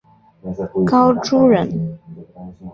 [0.89, 1.69] 高翥人。